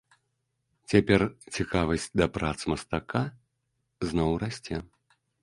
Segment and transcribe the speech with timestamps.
[0.93, 1.21] Цяпер
[1.55, 3.21] цікавасць да прац мастака
[4.09, 4.75] зноў расце.